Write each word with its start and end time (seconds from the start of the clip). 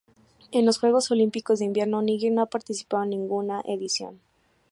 En 0.51 0.65
los 0.65 0.79
Juegos 0.79 1.11
Olímpicos 1.11 1.59
de 1.59 1.65
Invierno 1.65 2.01
Níger 2.01 2.31
no 2.31 2.41
ha 2.41 2.47
participado 2.47 3.03
en 3.03 3.11
ninguna 3.11 3.61
edición. 3.65 4.19